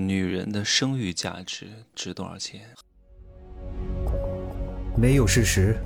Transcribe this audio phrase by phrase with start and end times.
[0.00, 2.60] 女人的生育价值值多少钱？
[4.96, 5.76] 没有事实，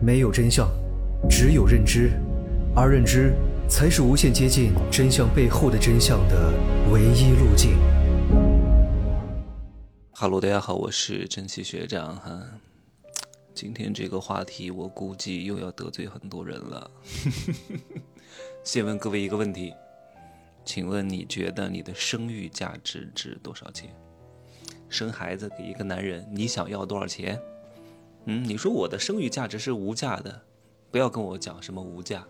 [0.00, 0.68] 没有真相，
[1.30, 2.10] 只有认知，
[2.74, 3.32] 而认知
[3.68, 6.52] 才是无限接近真相背后的真相的
[6.90, 7.78] 唯一路径。
[10.10, 12.42] 哈喽，大家好，我是珍惜学长哈。
[13.54, 16.90] 今天这个话题，我估计又要得罪很多人了。
[18.64, 19.72] 先问各位一个问题。
[20.64, 23.94] 请问你觉得你的生育价值值多少钱？
[24.88, 27.40] 生孩子给一个男人，你想要多少钱？
[28.26, 30.42] 嗯，你说我的生育价值是无价的，
[30.90, 32.26] 不要跟我讲什么无价，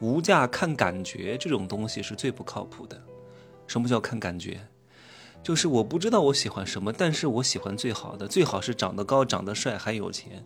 [0.00, 3.00] 无价看感觉，这种东西是最不靠谱的。
[3.66, 4.66] 什么叫看感觉？
[5.42, 10.44] 就是我不知道我喜欢什么，但是我喜欢最好的，最好是长得高、长得帅还有钱。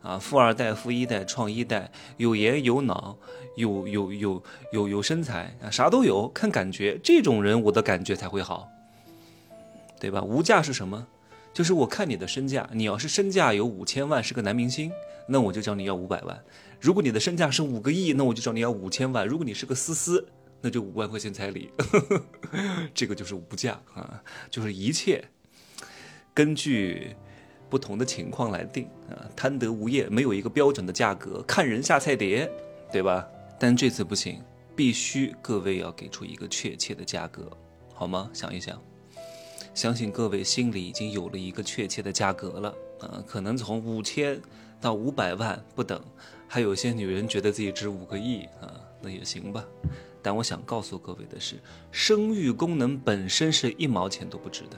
[0.00, 3.18] 啊，富二代、富一代、创一代，有颜有脑，
[3.58, 8.68] 有有有有有身材啊，啥都有，看感觉，这种人我的感觉才会好，
[10.00, 10.22] 对吧？
[10.22, 11.06] 无价是什么？
[11.52, 14.92] 就是我看你的身价，你要是身价有五千万，是个男明星，
[15.26, 16.36] 那我就找你要五百万；
[16.80, 20.28] 如果你的身价是五个亿，那我就找你要五千万；如果你是个思思，
[20.60, 21.70] 那就五万块钱彩礼，
[22.94, 25.24] 这个就是无价啊，就是一切
[26.32, 27.16] 根据。
[27.70, 32.50] 不同的情况来定啊，贪得无厌，没有一个标准的价格，看人下菜碟，
[32.90, 33.28] 对吧？
[33.58, 34.42] 但这次不行，
[34.76, 37.50] 必须各位要给出一个确切的价格，
[37.92, 38.30] 好吗？
[38.32, 38.80] 想一想，
[39.74, 44.40] 相信各位心里已经有了一个确切的价格了啊，可能从五千
[44.80, 46.00] 到五百万不等，
[46.46, 49.64] 还有些女人觉得自己值五个亿啊，那也行吧。
[50.22, 51.56] 但我想告诉各位的是，
[51.90, 54.76] 生育功能本身是一毛钱都不值的，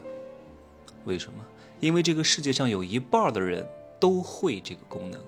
[1.05, 1.45] 为什么？
[1.81, 3.67] 因为这个世界上有一半的人
[3.99, 5.21] 都会这个功能，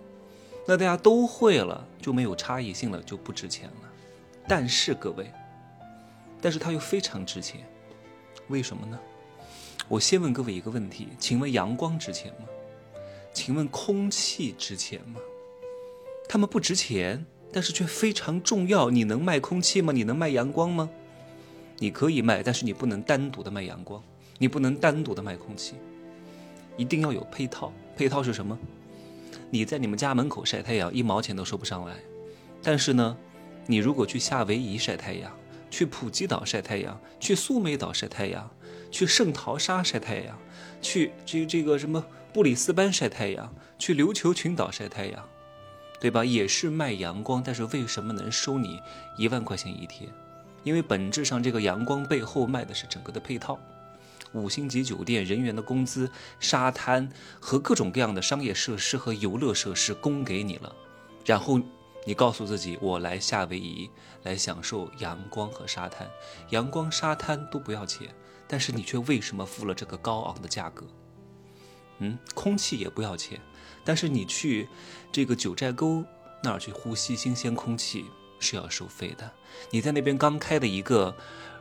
[0.66, 3.92] 那大家都会了，就没有差异性了，就不值钱了。
[4.48, 5.30] 但是各位，
[6.40, 7.60] 但是它又非常值钱，
[8.48, 8.98] 为什么呢？
[9.88, 12.46] 我先问各位一个问题，请问阳光值钱吗？
[13.32, 15.20] 请问空气值钱吗？
[16.28, 18.90] 它们不值钱，但是却非常重要。
[18.90, 19.92] 你能卖空气吗？
[19.92, 20.88] 你能卖阳光吗？
[21.78, 24.02] 你可以卖，但是你不能单独的卖阳光，
[24.38, 25.74] 你不能单独的卖空气。
[26.76, 28.56] 一定要有配套，配套是什么？
[29.54, 31.94] 你在你们家门口晒太阳，一毛钱都收不上来。
[32.62, 33.14] 但是呢，
[33.66, 35.30] 你如果去夏威夷晒太阳，
[35.70, 38.48] 去普吉岛晒太阳，去苏梅岛晒太阳，
[38.90, 40.38] 去圣淘沙晒太阳，
[40.80, 42.02] 去这这个什么
[42.32, 45.28] 布里斯班晒太阳，去琉球群岛晒太阳，
[46.00, 46.24] 对吧？
[46.24, 48.80] 也是卖阳光，但是为什么能收你
[49.18, 50.08] 一万块钱一天？
[50.64, 53.58] 因为本质上这个阳光背后卖的是整个的配套。
[54.32, 56.10] 五星级酒店人员的工资、
[56.40, 57.08] 沙滩
[57.40, 60.74] 和各种各样的商业设施和游乐设施供给你了，
[61.24, 61.60] 然后
[62.06, 63.90] 你告诉自己，我来夏威夷
[64.22, 66.10] 来享受阳光和沙滩，
[66.50, 68.08] 阳光沙滩都不要钱，
[68.48, 70.86] 但是你却为什么付了这个高昂的价格？
[71.98, 73.40] 嗯，空气也不要钱，
[73.84, 74.68] 但是你去
[75.12, 76.04] 这个九寨沟
[76.42, 78.06] 那儿去呼吸新鲜空气
[78.40, 79.30] 是要收费的，
[79.70, 81.14] 你在那边刚开的一个。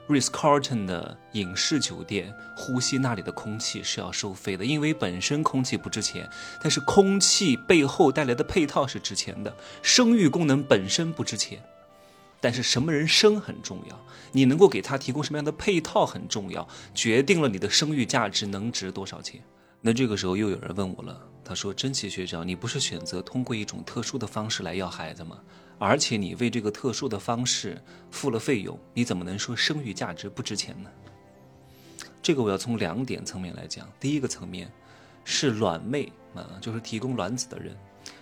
[0.08, 6.30] 瑞斯卡尔顿的影视酒店，呼吸那里的空气是要收费的，因为本身空气不值钱，
[6.62, 9.56] 但是空气背后带来的配套是值钱的。
[9.82, 11.64] 生育功能本身不值钱，
[12.42, 19.42] 但是什么人生很重要，你能够给他提供什么样的配套很重要，决定了你的生育价值能值多少钱。
[19.80, 25.40] 那这个时候又有人问我了，他说：“真奇学长，你不是选择通过一种特殊的方式来要孩子吗？”
[25.84, 27.82] 而且你为这个特殊的方式
[28.12, 30.92] 付了费用，你怎么能说生育价值不值钱呢？
[32.22, 33.92] 这个我要从两点层面来讲。
[34.00, 34.72] 第一个层面
[35.26, 37.76] 是卵妹啊，就是提供卵子的人。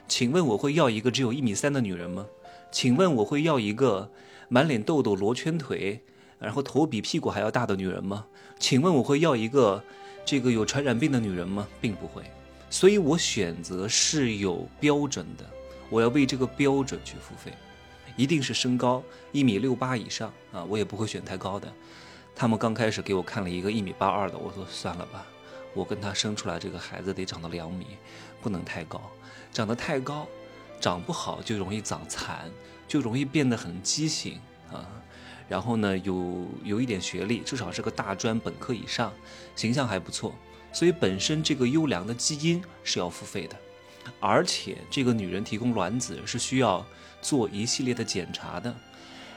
[0.07, 2.25] 请问我会要一个只有一米三的女人吗？
[2.71, 4.09] 请问我会要一个
[4.47, 6.01] 满脸痘痘、罗圈腿，
[6.39, 8.25] 然后头比屁股还要大的女人吗？
[8.57, 9.83] 请问我会要一个
[10.23, 11.67] 这个有传染病的女人吗？
[11.81, 12.23] 并不会。
[12.69, 15.43] 所以我选择是有标准的。
[15.89, 17.51] 我要为这个标准去付费，
[18.15, 20.63] 一定是身高一米六八以上啊！
[20.63, 21.71] 我也不会选太高的。
[22.35, 25.25] 他们刚开始给我看了一个一米八二的，我说算了吧，
[25.73, 27.97] 我跟他生出来这个孩子得长到两米，
[28.41, 29.01] 不能太高，
[29.51, 30.27] 长得太高，
[30.79, 32.49] 长不好就容易长残，
[32.87, 34.39] 就容易变得很畸形
[34.71, 34.87] 啊。
[35.49, 39.11] 然后呢，有有一点学历，至少是个大专本科以上，
[39.55, 40.35] 形象还不错，
[40.71, 43.55] 所以本身这个优良的基因是要付费的。
[44.19, 46.85] 而且这个女人提供卵子是需要
[47.21, 48.75] 做一系列的检查的，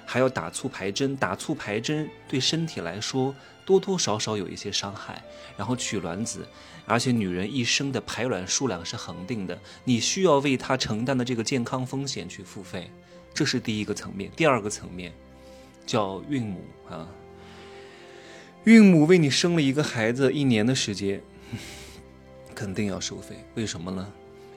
[0.07, 1.17] 还要打促排针。
[1.17, 5.23] 打促排针对身体来说多多少少有一些伤害。
[5.55, 6.49] 然后取卵子，
[6.87, 12.91] 而且女人一生的排卵数量是恒定的，你需要为她承担的这个健康风险去付费，
[13.35, 14.31] 这是第一个层面。
[14.35, 15.13] 第二个层面
[15.85, 17.07] 叫孕母啊，
[18.65, 21.23] 孕母为你生了一个孩子一年的时间，
[22.55, 23.37] 肯定要收费。
[23.55, 24.11] 为什么呢？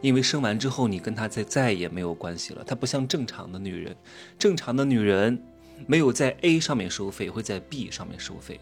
[0.06, 2.64] 因为生完之后你跟她再再也没有关系了。
[2.64, 3.96] 她不像正常的女人，
[4.38, 5.42] 正常的女人
[5.88, 8.60] 没有在 A 上面收费，会在 B 上面收费。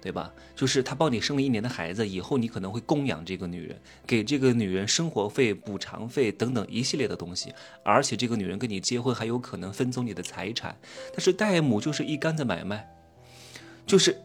[0.00, 0.32] 对吧？
[0.54, 3.76] 就是他帮你生了一年的孩子，以后你可能会供养这个女人，
[4.06, 7.52] 给这个女人生活费、补偿费等等一系列的东西，
[7.82, 10.78] 而且这个女人跟你结婚还有可能分走你的财产。
[11.10, 12.88] 但是代母就是一竿子买卖，
[13.84, 14.16] 就是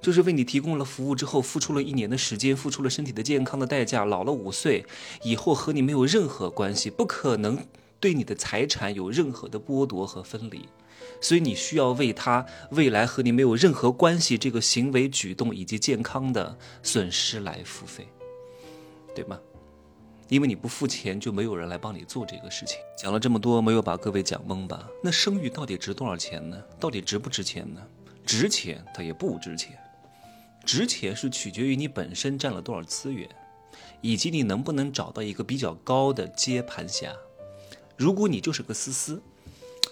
[0.00, 4.84] 就是为你提供了服务之后，付出了一年的时间，付出了身体的健康的代价，老了五岁
[5.22, 7.58] 以后和你没有任何关系，不可能
[7.98, 10.68] 对你的财产有任何的剥夺和分离。
[11.20, 18.06] 所以你需要为他未来和你没有任何关系这个行为举动以及健康的损失来付费，
[19.14, 19.38] 对吗？
[20.28, 22.78] 因为你不付钱，就没有人来帮你做这个事情。
[22.98, 24.88] 讲了这么多，没有把各位讲懵吧？
[25.02, 26.60] 那生育到底值多少钱呢？
[26.80, 27.80] 到底值不值钱呢？
[28.24, 29.78] 值钱，它也不值钱。
[30.66, 33.26] 值钱是取决于你本身占了多少资源，
[34.00, 37.14] 以及你能不能找到一个比较高的接盘侠。
[37.96, 39.22] 如果你就是个思思。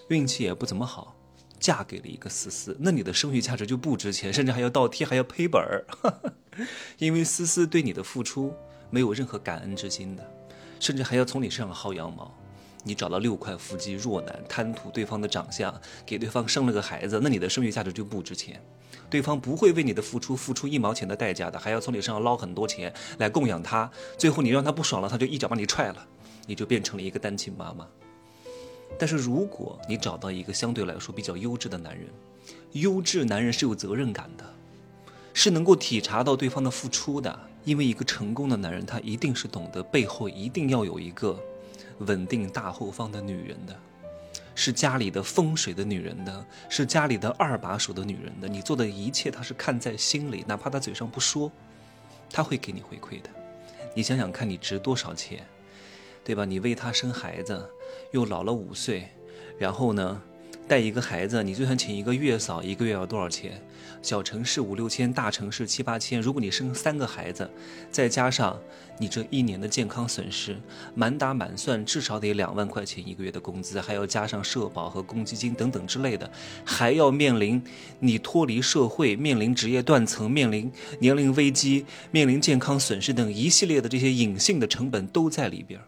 [0.09, 1.17] 运气也不怎么好，
[1.59, 5.83] 嫁给了一个思思，那你的生育价值就不值钱，甚至还要倒贴，还要赔本儿。
[6.99, 8.53] 因为思思对你的付出
[8.91, 10.31] 没有任何感恩之心的，
[10.79, 12.37] 甚至还要从你身上薅羊毛。
[12.85, 15.75] 你找了六块腹肌弱男，贪图对方的长相，
[16.07, 18.63] 给对方生了个孩子，那你的生育价值就不值钱。
[19.11, 23.91] 对方不会为你的付出付出一毛钱的代价的，还要从你身上捞很多钱来供养他。
[24.19, 26.07] 最后你让他不爽了，他就一脚把你踹了，
[26.47, 27.87] 你就变成了一个单亲妈妈。
[28.99, 32.07] 但是如果你找到一个相对来说比较优质的男人，
[32.73, 34.45] 优质男人是有责任感的，
[35.33, 37.39] 是能够体察到对方的付出的。
[37.65, 41.39] 因为一个成功的男人，他一定是懂得背后一定要有一个
[41.99, 43.77] 稳定大后方的女人的，
[44.55, 48.49] 是家里的风水的女人的，是家里的二把手的女人的。
[48.49, 51.51] 你做的一切，她是看在心里，哪怕她嘴上不说，
[52.31, 53.31] 她会给你回馈的。
[53.95, 55.47] 你想想看，你值多少钱？
[56.25, 56.47] 对吧？
[56.47, 57.69] 你为他生孩子，
[58.11, 59.11] 又老了五岁，
[59.59, 60.23] 然后呢，
[60.67, 63.61] 带一个孩子，你就算请一个月嫂，一个月要多少钱？
[64.01, 66.21] 小城市五六千，大城市七八千。
[66.21, 67.49] 如果你生三个孩子，
[67.91, 68.59] 再加上
[68.99, 70.57] 你这一年的健康损失，
[70.95, 76.31] 满打满算至少得两万块钱一个月的工资，还要加上社保和公积金等等之类的，
[76.65, 77.63] 还要面临
[78.01, 85.81] 你脱离社会、面临职业断层、面临年龄危机、面临健康损失等一系列的这些隐性的成本都在里边。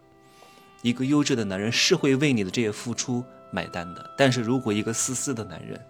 [0.82, 5.80] 一个优质的男人是会为你的这些付出买单的，但是如果一个自私的男人，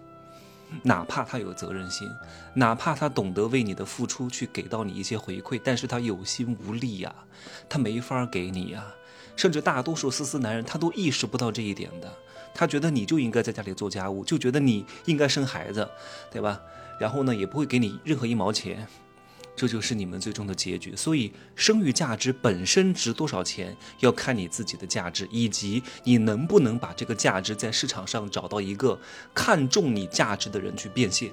[0.82, 2.11] 哪怕他有责任心，
[2.55, 7.14] 哪怕他懂得为你的付出去给到你一些回馈，但是他有心无力呀，
[7.69, 8.85] 他没法给你呀，
[9.37, 12.12] 甚至大多数自私男人他都意识不到这一点的，
[12.53, 15.88] 他觉得你就应该在家里做家务，就觉得你应该生孩子，
[16.31, 16.61] 对吧？
[16.99, 18.87] 然后呢，也不会给你任何一毛钱。
[19.56, 20.94] 这就是你们最终的结局。
[20.94, 29.00] 所以，生育价值本身值多少钱，要看你自己的价值，以及你能不能把这个价值在市场上找到一个
[29.35, 31.32] 看中你价值的人去变现。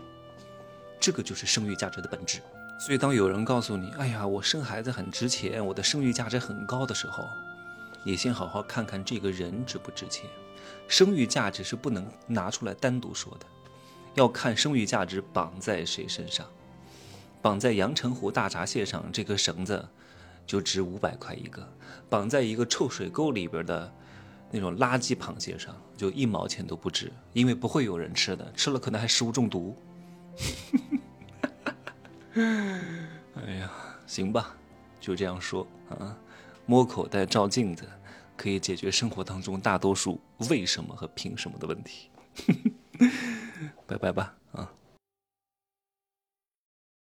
[1.00, 2.40] 这个就是生育价值的本质。
[2.80, 7.28] 所以，当有人告诉你：“哎呀，我生孩子很值钱，我的生育价值很高的时候”，
[8.04, 10.30] 你先好好看看这个人值不值钱。
[10.88, 13.46] 生育价值是不能拿出来单独说的，
[14.16, 16.46] 要看生育价值绑在谁身上。
[17.44, 19.86] 绑在阳澄湖大闸蟹上，这根绳子
[20.48, 21.62] 就值五百块一个；
[22.10, 23.94] 绑在一个臭水沟里边的
[24.50, 29.76] 那种垃圾螃蟹上，就一毛钱都不值，因为不会有人吃的，吃了可能还食物中毒。
[32.34, 33.70] 哎呀，
[34.08, 34.56] 行吧，
[35.02, 36.18] 就这样说啊，
[36.66, 37.84] 摸口袋照镜子，
[38.38, 40.18] 可以解决生活当中大多数
[40.50, 42.10] 为什么和凭什么的问题。
[43.86, 44.72] 拜拜吧，啊。